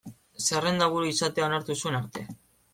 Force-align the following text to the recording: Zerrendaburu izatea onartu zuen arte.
Zerrendaburu 0.45 1.11
izatea 1.11 1.47
onartu 1.51 1.79
zuen 1.79 2.01
arte. 2.03 2.29